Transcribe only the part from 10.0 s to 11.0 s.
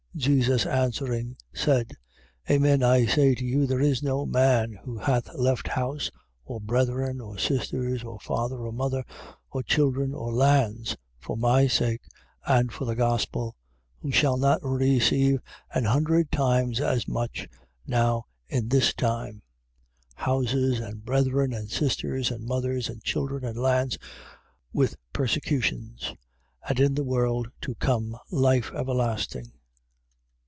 or lands,